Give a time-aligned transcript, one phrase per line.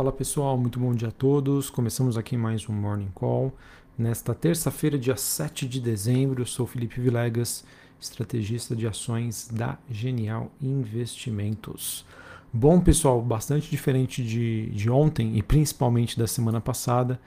[0.00, 1.68] Fala pessoal, muito bom dia a todos.
[1.68, 3.52] Começamos aqui mais um Morning Call.
[3.98, 7.66] Nesta terça-feira, dia 7 de dezembro, eu sou Felipe Vilegas,
[8.00, 12.06] estrategista de ações da Genial Investimentos.
[12.50, 17.20] Bom, pessoal, bastante diferente de, de ontem e principalmente da semana passada.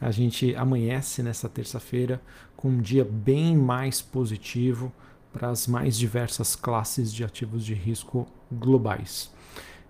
[0.00, 2.22] A gente amanhece nessa terça-feira
[2.56, 4.92] com um dia bem mais positivo
[5.32, 9.32] para as mais diversas classes de ativos de risco globais.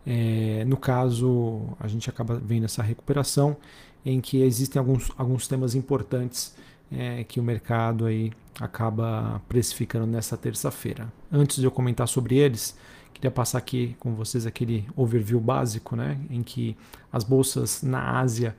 [0.06, 3.56] É, no caso, a gente acaba vendo essa recuperação
[4.04, 6.54] em que existem alguns, alguns temas importantes
[6.90, 11.12] é, que o mercado aí acaba precificando nessa terça-feira.
[11.30, 12.76] Antes de eu comentar sobre eles,
[13.12, 16.76] queria passar aqui com vocês aquele overview básico, né, em que
[17.12, 18.56] as bolsas na Ásia,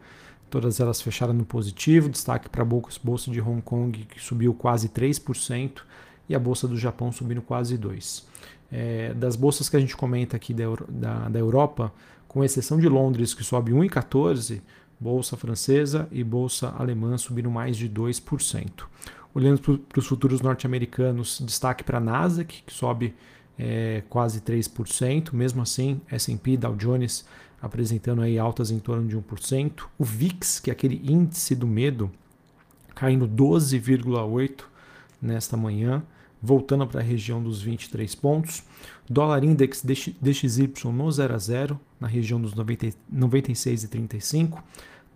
[0.49, 4.89] todas elas fecharam no positivo, destaque para a bolsa de Hong Kong que subiu quase
[4.89, 5.81] 3%
[6.31, 8.23] e a bolsa do Japão subindo quase 2%.
[8.71, 11.91] É, das bolsas que a gente comenta aqui da, da, da Europa,
[12.27, 14.61] com exceção de Londres, que sobe 1,14%,
[14.97, 18.83] bolsa francesa e bolsa alemã subiram mais de 2%.
[19.33, 23.13] Olhando para os futuros norte-americanos, destaque para a Nasdaq, que sobe
[23.59, 27.25] é, quase 3%, mesmo assim, S&P, Dow Jones
[27.61, 29.83] apresentando aí altas em torno de 1%.
[29.97, 32.09] O VIX, que é aquele índice do medo,
[32.95, 34.61] caindo 12,8%
[35.21, 36.01] nesta manhã
[36.41, 38.63] voltando para a região dos 23 pontos.
[39.09, 44.63] Dólar index DXY no 0 a 0, na região dos 96,35.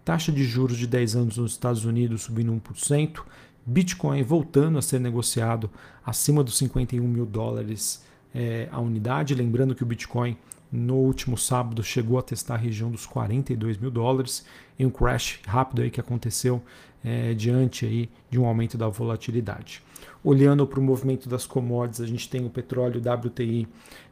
[0.03, 3.21] Taxa de juros de 10 anos nos Estados Unidos subindo 1%.
[3.65, 5.71] Bitcoin voltando a ser negociado
[6.05, 8.03] acima dos 51 mil dólares
[8.33, 9.33] é, a unidade.
[9.33, 10.37] Lembrando que o Bitcoin
[10.71, 14.45] no último sábado chegou a testar a região dos 42 mil dólares
[14.77, 16.61] em um crash rápido aí que aconteceu
[17.05, 19.83] é, diante aí de um aumento da volatilidade.
[20.23, 23.67] Olhando para o movimento das commodities, a gente tem o petróleo WTI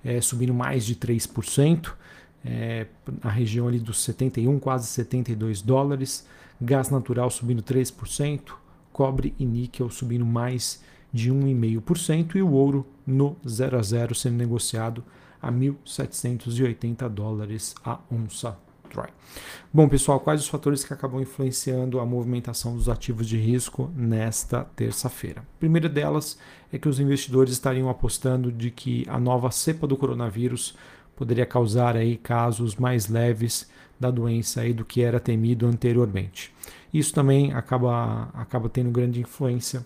[0.06, 1.92] é, subindo mais de 3%,
[2.46, 2.86] é,
[3.24, 6.28] na região ali dos 71, quase 72 dólares,
[6.62, 8.54] gás natural subindo 3%,
[8.92, 14.36] cobre e níquel subindo mais de 1,5% e o ouro no 0 a 0 sendo
[14.36, 15.04] negociado
[15.42, 18.58] a 1.780 dólares a onça
[19.74, 24.64] Bom, pessoal, quais os fatores que acabam influenciando a movimentação dos ativos de risco nesta
[24.76, 25.44] terça-feira?
[25.60, 26.38] Primeira delas
[26.72, 30.76] é que os investidores estariam apostando de que a nova cepa do coronavírus
[31.16, 36.54] poderia causar aí casos mais leves da doença aí do que era temido anteriormente.
[36.94, 39.84] Isso também acaba, acaba tendo grande influência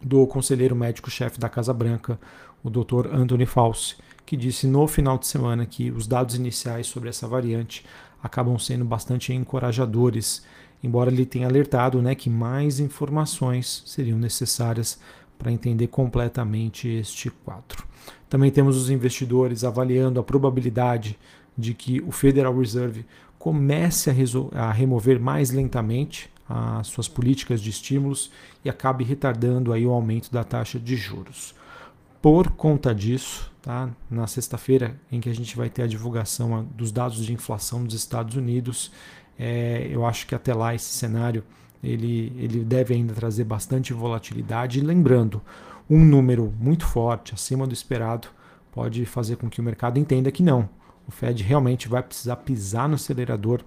[0.00, 2.18] do conselheiro médico-chefe da Casa Branca,
[2.62, 3.08] o Dr.
[3.12, 7.84] Anthony Fauci, que disse no final de semana que os dados iniciais sobre essa variante
[8.22, 10.44] acabam sendo bastante encorajadores,
[10.82, 14.98] embora ele tenha alertado né, que mais informações seriam necessárias
[15.38, 17.84] para entender completamente este quadro.
[18.28, 21.18] Também temos os investidores avaliando a probabilidade
[21.58, 23.04] de que o Federal Reserve
[23.38, 24.14] comece a,
[24.68, 28.30] a remover mais lentamente as suas políticas de estímulos
[28.64, 31.54] e acabe retardando aí o aumento da taxa de juros.
[32.20, 33.88] Por conta disso, tá?
[34.10, 37.94] na sexta-feira, em que a gente vai ter a divulgação dos dados de inflação dos
[37.94, 38.92] Estados Unidos,
[39.38, 41.42] é, eu acho que até lá esse cenário
[41.82, 44.78] ele, ele deve ainda trazer bastante volatilidade.
[44.78, 45.40] E lembrando,
[45.88, 48.28] um número muito forte, acima do esperado,
[48.70, 50.68] pode fazer com que o mercado entenda que não.
[51.06, 53.62] O Fed realmente vai precisar pisar no acelerador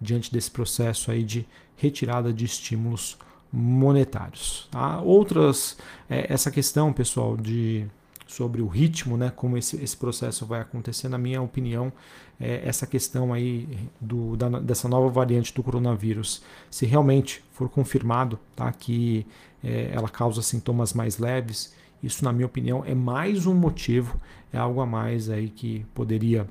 [0.00, 1.46] diante desse processo aí de
[1.76, 3.16] retirada de estímulos
[3.52, 4.68] monetários.
[4.70, 5.00] Tá?
[5.00, 5.76] Outras,
[6.08, 7.86] é, essa questão, pessoal, de
[8.30, 11.92] sobre o ritmo, né, como esse, esse processo vai acontecer, na minha opinião,
[12.38, 13.68] é essa questão aí
[14.00, 16.40] do, da, dessa nova variante do coronavírus,
[16.70, 19.26] se realmente for confirmado tá, que
[19.64, 24.18] é, ela causa sintomas mais leves, isso, na minha opinião, é mais um motivo,
[24.52, 26.48] é algo a mais aí que poderia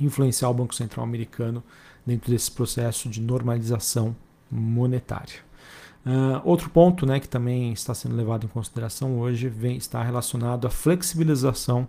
[0.00, 1.62] influenciar o Banco Central americano
[2.04, 4.16] dentro desse processo de normalização
[4.50, 5.44] monetária.
[6.06, 10.66] Uh, outro ponto né, que também está sendo levado em consideração hoje vem, está relacionado
[10.66, 11.88] à flexibilização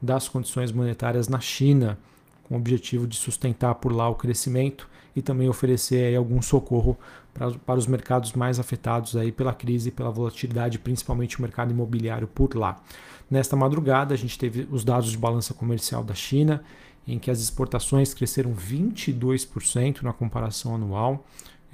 [0.00, 1.98] das condições monetárias na China,
[2.42, 4.86] com o objetivo de sustentar por lá o crescimento
[5.16, 6.98] e também oferecer aí, algum socorro
[7.32, 11.70] para, para os mercados mais afetados aí pela crise e pela volatilidade, principalmente o mercado
[11.70, 12.76] imobiliário por lá.
[13.30, 16.62] Nesta madrugada, a gente teve os dados de balança comercial da China,
[17.06, 21.24] em que as exportações cresceram 22% na comparação anual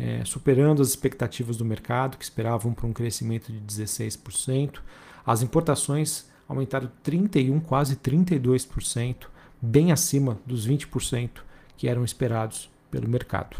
[0.00, 4.80] é, superando as expectativas do mercado, que esperavam por um crescimento de 16%.
[5.26, 9.26] As importações aumentaram 31%, quase 32%,
[9.60, 11.30] bem acima dos 20%
[11.76, 13.56] que eram esperados pelo mercado.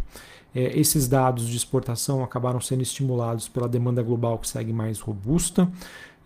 [0.55, 5.71] É, esses dados de exportação acabaram sendo estimulados pela demanda global que segue mais robusta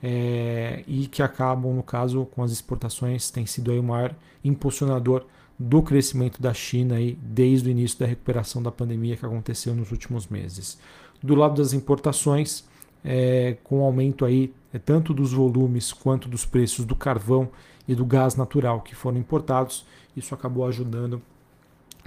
[0.02, 4.14] é, e que acabam, no caso, com as exportações, tem sido aí o maior
[4.44, 5.26] impulsionador
[5.58, 9.90] do crescimento da China aí desde o início da recuperação da pandemia que aconteceu nos
[9.92, 10.78] últimos meses.
[11.22, 12.64] Do lado das importações,
[13.04, 17.50] é, com o aumento aí é, tanto dos volumes quanto dos preços do carvão
[17.86, 19.86] e do gás natural que foram importados,
[20.16, 21.20] isso acabou ajudando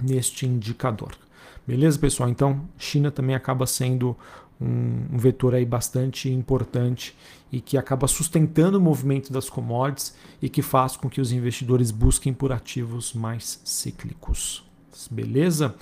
[0.02, 1.12] neste indicador.
[1.66, 2.28] Beleza, pessoal?
[2.28, 4.16] Então, China também acaba sendo
[4.60, 7.16] um, um, vetor aí bastante importante
[7.50, 11.90] e que acaba sustentando o movimento das commodities e que faz com que os investidores
[11.90, 14.64] busquem por ativos mais cíclicos.
[15.10, 15.74] Beleza?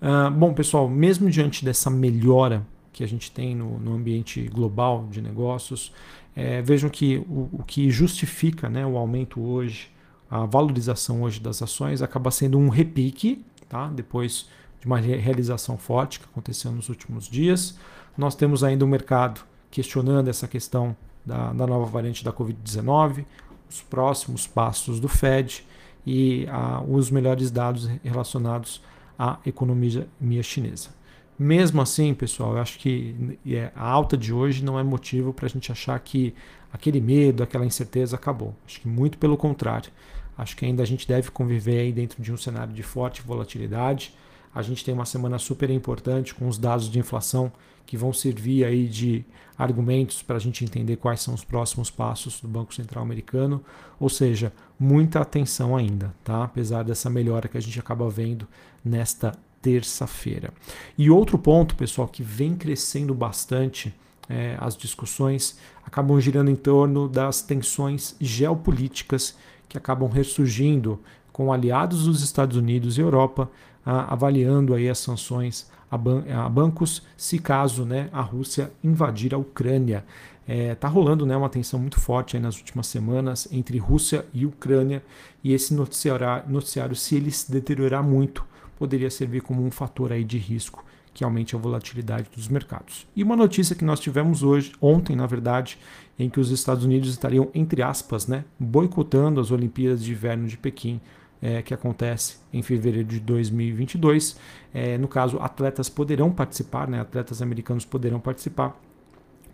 [0.00, 5.06] Uh, bom, pessoal, mesmo diante dessa melhora que a gente tem no, no ambiente global
[5.10, 5.92] de negócios,
[6.34, 9.90] é, vejam que o, o, que justifica né, o aumento hoje,
[10.30, 13.88] a valorização hoje das ações, acaba sendo um repique, tá?
[13.88, 14.48] depois
[14.82, 17.78] de uma realização forte que aconteceu nos últimos dias.
[18.18, 19.40] Nós temos ainda o um mercado
[19.70, 23.24] questionando essa questão da, da nova variante da Covid-19,
[23.70, 25.64] os próximos passos do Fed
[26.04, 28.82] e a, os melhores dados relacionados
[29.16, 30.08] à economia
[30.42, 30.90] chinesa.
[31.38, 35.46] Mesmo assim, pessoal, eu acho que é, a alta de hoje não é motivo para
[35.46, 36.34] a gente achar que
[36.72, 38.52] aquele medo, aquela incerteza acabou.
[38.66, 39.92] Acho que muito pelo contrário.
[40.36, 44.12] Acho que ainda a gente deve conviver aí dentro de um cenário de forte volatilidade.
[44.54, 47.52] A gente tem uma semana super importante com os dados de inflação
[47.86, 49.24] que vão servir aí de
[49.56, 53.62] argumentos para a gente entender quais são os próximos passos do Banco Central Americano.
[53.98, 56.44] Ou seja, muita atenção ainda, tá?
[56.44, 58.46] Apesar dessa melhora que a gente acaba vendo
[58.84, 60.52] nesta terça-feira.
[60.98, 63.94] E outro ponto, pessoal, que vem crescendo bastante
[64.28, 69.36] é, as discussões acabam girando em torno das tensões geopolíticas
[69.68, 71.00] que acabam ressurgindo
[71.32, 73.50] com aliados dos Estados Unidos e Europa
[73.84, 79.38] avaliando aí as sanções a, ban a, bancos se caso né, a Rússia invadir a
[79.38, 80.04] Ucrânia.
[80.48, 84.44] Está é, tá rolando né, uma tensão muito forte nas últimas semanas entre Rússia e
[84.46, 85.02] Ucrânia
[85.44, 88.44] e esse noticiário, noticiário, se ele se deteriorar muito,
[88.78, 90.84] poderia servir como um fator aí de risco
[91.14, 93.06] que aumente a volatilidade dos mercados.
[93.14, 95.78] E uma notícia que nós tivemos hoje, ontem, na verdade,
[96.18, 100.56] em que os Estados Unidos estariam, entre aspas, né, boicotando as Olimpíadas de Inverno de
[100.56, 101.00] Pequim
[101.42, 104.36] é, que acontece em fevereiro de 2022.
[104.72, 108.80] É, no caso, atletas poderão participar, né, atletas americanos poderão participar,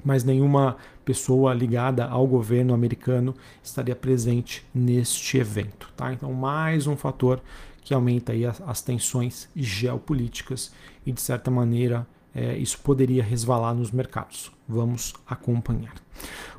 [0.05, 5.91] mas nenhuma pessoa ligada ao governo americano estaria presente neste evento.
[5.97, 6.13] Tá?
[6.13, 7.41] Então, mais um fator
[7.83, 10.73] que aumenta aí as, as tensões geopolíticas
[11.07, 14.51] e, de certa maneira, é, isso poderia resvalar nos mercados.
[14.69, 15.95] Vamos acompanhar.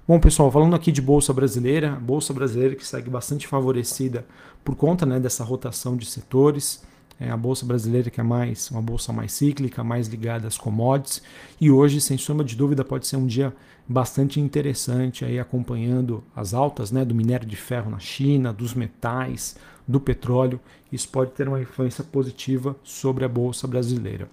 [0.08, 4.26] Bom, pessoal, falando aqui de Bolsa Brasileira, Bolsa Brasileira que segue bastante favorecida
[4.64, 6.84] por conta né, dessa rotação de setores.
[7.20, 11.22] É a Bolsa Brasileira que é mais uma bolsa mais cíclica, mais ligada às commodities.
[11.62, 13.54] E hoje, sem sombra de dúvida, pode ser um dia
[13.88, 19.58] bastante interessante aí acompanhando as altas né, do minério de ferro na China, dos metais,
[19.88, 20.60] do petróleo.
[20.92, 24.30] Isso pode ter uma influência positiva sobre a Bolsa Brasileira.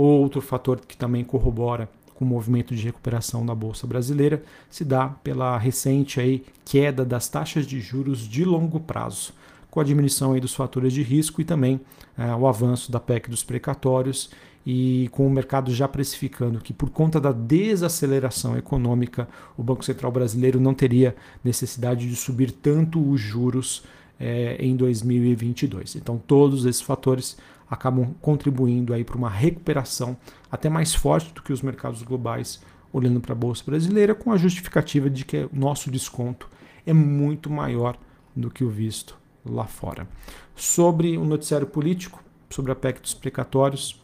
[0.00, 5.08] Outro fator que também corrobora com o movimento de recuperação da bolsa brasileira se dá
[5.08, 9.32] pela recente aí queda das taxas de juros de longo prazo,
[9.68, 11.80] com a diminuição aí dos fatores de risco e também
[12.16, 14.30] é, o avanço da PEC dos precatórios
[14.64, 20.12] e com o mercado já precificando que por conta da desaceleração econômica o Banco Central
[20.12, 23.82] brasileiro não teria necessidade de subir tanto os juros
[24.20, 25.96] é, em 2022.
[25.96, 27.36] Então todos esses fatores
[27.70, 30.16] acabam contribuindo aí para uma recuperação
[30.50, 34.36] até mais forte do que os mercados globais, olhando para a bolsa brasileira, com a
[34.36, 36.48] justificativa de que nosso desconto
[36.86, 37.98] é muito maior
[38.34, 40.08] do que o visto lá fora.
[40.54, 44.00] Sobre o noticiário político, sobre a PEC precatórios,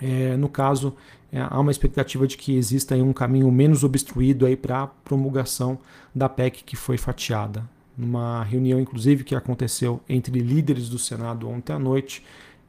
[0.00, 0.94] é, no caso,
[1.32, 5.78] é, há uma expectativa de que exista um caminho menos obstruído para a promulgação
[6.14, 7.68] da PEC que foi fatiada.
[7.96, 12.22] Numa reunião, inclusive, que aconteceu entre líderes do Senado ontem à noite,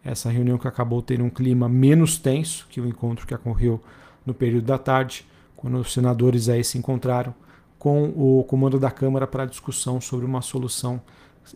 [0.07, 3.81] essa reunião que acabou tendo um clima menos tenso que o encontro que ocorreu
[4.25, 7.33] no período da tarde, quando os senadores aí se encontraram
[7.77, 11.01] com o comando da Câmara para discussão sobre uma solução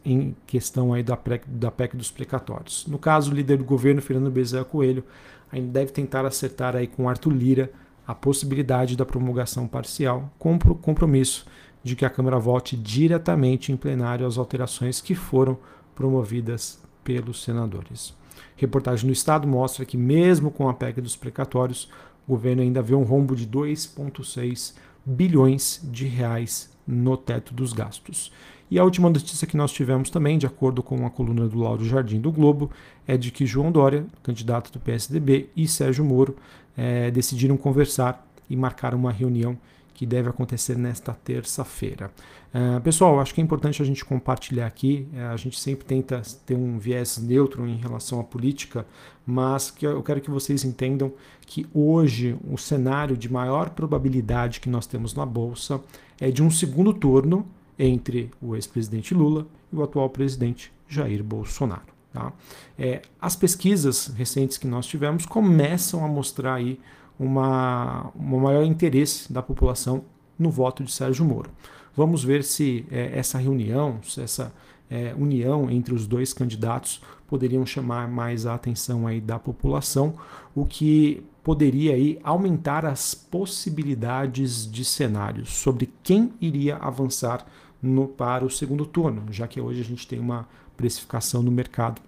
[0.05, 2.85] em questão aí da, PEC, da PEC dos precatórios.
[2.87, 5.03] No caso, o líder do governo, Fernando Bezerra Coelho,
[5.51, 7.71] ainda deve tentar acertar aí com Arthur Lira
[8.05, 11.45] a possibilidade da promulgação parcial, com o compromisso
[11.83, 15.57] de que a Câmara vote diretamente em plenário as alterações que foram
[15.95, 18.20] promovidas pelos senadores.
[18.55, 21.89] Reportagem do Estado mostra que, mesmo com a PEC dos precatórios,
[22.27, 24.73] o governo ainda vê um rombo de 2,6
[25.05, 28.31] bilhões de reais no teto dos gastos.
[28.69, 31.83] E a última notícia que nós tivemos também, de acordo com a coluna do Lauro
[31.83, 32.71] Jardim do Globo,
[33.05, 36.37] é de que João Dória, candidato do PSDB, e Sérgio Moro
[36.77, 39.57] é, decidiram conversar e marcar uma reunião
[39.93, 42.11] que deve acontecer nesta terça-feira.
[42.53, 45.07] Uh, pessoal, acho que é importante a gente compartilhar aqui.
[45.13, 48.85] Uh, a gente sempre tenta ter um viés neutro em relação à política,
[49.25, 51.13] mas que eu quero que vocês entendam
[51.45, 55.81] que hoje o cenário de maior probabilidade que nós temos na Bolsa
[56.19, 57.45] é de um segundo turno
[57.77, 61.91] entre o ex-presidente Lula e o atual presidente Jair Bolsonaro.
[62.13, 62.33] Tá?
[62.77, 66.79] É, as pesquisas recentes que nós tivemos começam a mostrar aí
[67.21, 70.03] uma, um maior interesse da população
[70.39, 71.51] no voto de Sérgio Moro.
[71.95, 74.51] Vamos ver se é, essa reunião, se essa
[74.89, 80.15] é, união entre os dois candidatos poderiam chamar mais a atenção aí da população,
[80.55, 87.45] o que poderia aí aumentar as possibilidades de cenários sobre quem iria avançar
[87.81, 92.01] no, para o segundo turno, já que hoje a gente tem uma precificação no mercado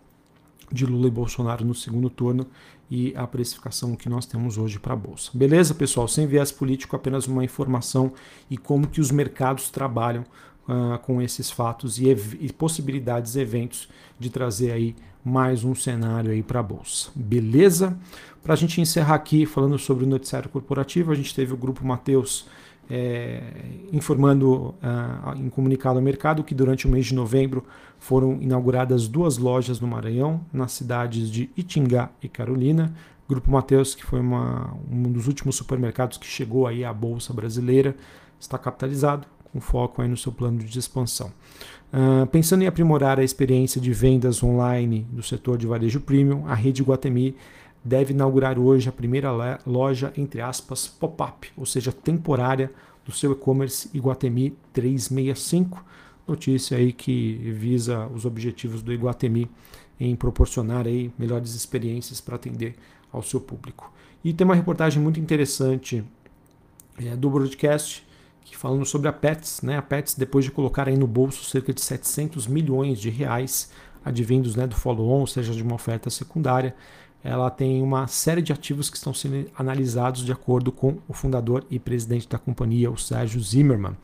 [0.72, 2.48] de Lula e Bolsonaro no segundo turno
[2.94, 5.32] e a precificação que nós temos hoje para a bolsa.
[5.34, 6.08] Beleza, pessoal?
[6.08, 8.14] Sem viés político, apenas uma informação
[8.52, 10.24] e como que os mercados trabalham
[10.68, 12.08] uh, com esses fatos e,
[12.40, 14.96] e possibilidades, eventos de trazer aí
[15.26, 17.10] mais um cenário aí para a bolsa.
[17.16, 17.98] Beleza?
[18.44, 21.84] Para a gente encerrar aqui falando sobre o noticiário corporativo, a gente teve o grupo
[21.84, 22.46] Mateus
[22.90, 23.42] é,
[23.92, 27.64] informando uh, em comunicado ao mercado que durante o mês de novembro
[27.98, 32.94] foram inauguradas duas lojas no Maranhão, nas cidades de Itingá e Carolina.
[33.28, 37.96] Grupo Mateus, que foi uma, um dos últimos supermercados que chegou aí à Bolsa Brasileira,
[38.40, 41.32] está capitalizado, com foco aí no seu plano de expansão.
[41.94, 46.56] Uh, pensando em aprimorar a experiência de vendas online do setor de varejo premium, a
[46.56, 47.36] rede Guatemi
[47.84, 49.30] deve inaugurar hoje a primeira
[49.66, 52.72] loja, entre aspas, pop-up, ou seja, temporária,
[53.06, 55.84] do seu e-commerce Iguatemi 365.
[56.26, 59.50] Notícia aí que visa os objetivos do Iguatemi
[60.00, 62.76] em proporcionar aí melhores experiências para atender
[63.12, 63.92] ao seu público.
[64.24, 66.04] E tem uma reportagem muito interessante
[66.98, 68.06] é, do broadcast
[68.46, 69.78] que falando sobre a Pets, né?
[69.78, 73.72] A Pets depois de colocar aí no bolso cerca de 700 milhões de reais
[74.04, 76.76] advindos né, do follow-on, ou seja, de uma oferta secundária,
[77.24, 81.66] ela tem uma série de ativos que estão sendo analisados de acordo com o fundador
[81.72, 83.96] e presidente da companhia, o Sérgio Zimmermann.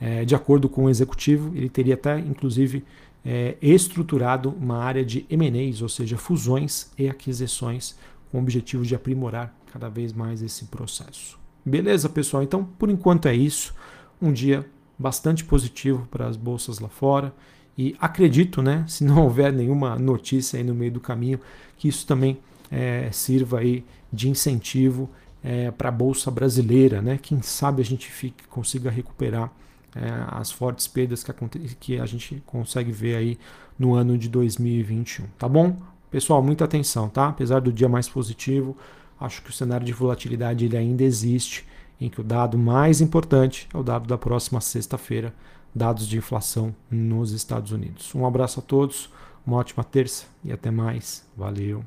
[0.00, 2.84] É, de acordo com o executivo, ele teria até, inclusive,
[3.24, 7.96] é, estruturado uma área de M&As, ou seja, fusões e aquisições,
[8.30, 11.38] com o objetivo de aprimorar cada vez mais esse processo.
[11.64, 12.42] Beleza, pessoal?
[12.42, 13.74] Então, por enquanto é isso.
[14.20, 14.66] Um dia
[14.98, 17.32] bastante positivo para as bolsas lá fora.
[17.76, 21.40] E acredito, né, se não houver nenhuma notícia aí no meio do caminho,
[21.76, 22.38] que isso também
[22.70, 25.08] é, sirva aí de incentivo
[25.42, 27.18] é, para a bolsa brasileira, né?
[27.20, 29.52] Quem sabe a gente fique, consiga recuperar
[29.94, 31.32] é, as fortes perdas que,
[31.80, 33.38] que a gente consegue ver aí
[33.78, 35.76] no ano de 2021, tá bom?
[36.10, 37.28] Pessoal, muita atenção, tá?
[37.28, 38.76] Apesar do dia mais positivo,
[39.20, 41.66] acho que o cenário de volatilidade ele ainda existe,
[42.00, 45.34] em que o dado mais importante é o dado da próxima sexta-feira,
[45.74, 48.14] dados de inflação nos Estados Unidos.
[48.14, 49.10] Um abraço a todos,
[49.46, 51.24] uma ótima terça e até mais.
[51.36, 51.84] Valeu!